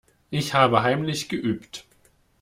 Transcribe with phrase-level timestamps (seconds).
[0.31, 1.85] Ich habe heimlich geübt.